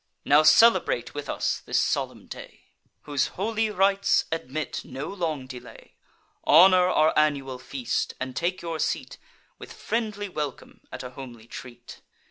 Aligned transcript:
Now 0.25 0.41
celebrate 0.41 1.13
with 1.13 1.29
us 1.29 1.59
this 1.59 1.79
solemn 1.79 2.25
day, 2.25 2.71
Whose 3.03 3.27
holy 3.37 3.69
rites 3.69 4.25
admit 4.31 4.81
no 4.83 5.07
long 5.09 5.45
delay. 5.45 5.93
Honour 6.47 6.87
our 6.87 7.13
annual 7.15 7.59
feast; 7.59 8.15
and 8.19 8.35
take 8.35 8.63
your 8.63 8.79
seat, 8.79 9.19
With 9.59 9.71
friendly 9.71 10.27
welcome, 10.27 10.81
at 10.91 11.03
a 11.03 11.11
homely 11.11 11.45
treat." 11.45 12.01